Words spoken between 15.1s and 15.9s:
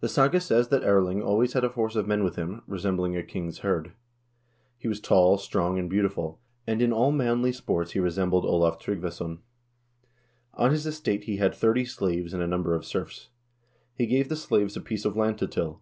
land to till.